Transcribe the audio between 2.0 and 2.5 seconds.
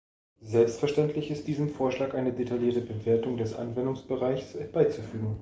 eine